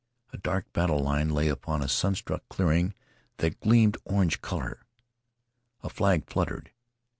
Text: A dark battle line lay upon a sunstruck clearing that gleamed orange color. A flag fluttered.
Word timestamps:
A 0.33 0.37
dark 0.39 0.73
battle 0.73 0.97
line 0.97 1.29
lay 1.29 1.47
upon 1.47 1.83
a 1.83 1.87
sunstruck 1.87 2.41
clearing 2.49 2.95
that 3.37 3.59
gleamed 3.61 3.97
orange 4.03 4.41
color. 4.41 4.81
A 5.83 5.89
flag 5.91 6.27
fluttered. 6.27 6.71